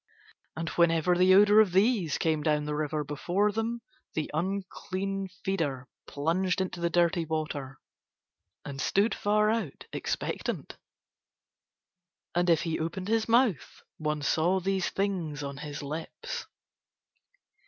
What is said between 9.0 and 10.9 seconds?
far out, expectant.